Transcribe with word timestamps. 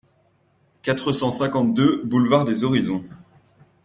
quatre 0.81 1.11
cent 1.11 1.29
cinquante-deux 1.29 2.01
boulevard 2.03 2.43
des 2.43 2.63
Horizons 2.63 3.05